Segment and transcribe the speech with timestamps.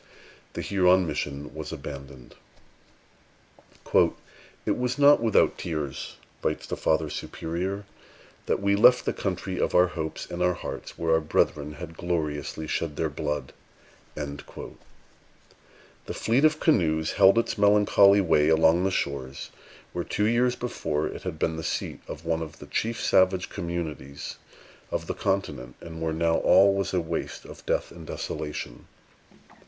[0.53, 2.33] The Huron mission was abandoned.
[3.93, 7.85] "It was not without tears," writes the Father Superior,
[8.47, 11.97] "that we left the country of our hopes and our hearts, where our brethren had
[11.97, 13.53] gloriously shed their blood."
[14.15, 14.73] The
[16.15, 19.51] fleet of canoes held its melancholy way along the shores
[19.93, 24.37] where two years before had been the seat of one of the chief savage communities
[24.89, 28.87] of the continent, and where now all was a waste of death and desolation.